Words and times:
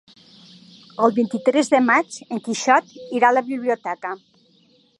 El 1.07 1.11
vint-i-tres 1.17 1.69
de 1.73 1.81
maig 1.89 2.17
en 2.37 2.41
Quixot 2.47 2.95
irà 3.19 3.29
a 3.29 3.37
la 3.39 3.47
biblioteca. 3.51 4.15